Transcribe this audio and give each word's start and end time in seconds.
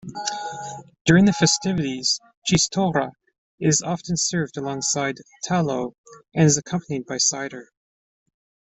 During 1.05 1.25
the 1.25 1.33
festivities, 1.33 2.19
chistorra 2.49 3.11
is 3.59 3.83
often 3.83 4.17
served 4.17 4.57
alongside 4.57 5.17
"talo" 5.47 5.93
and 6.33 6.45
is 6.45 6.57
accompanied 6.57 7.05
by 7.05 7.17
cider. 7.19 7.69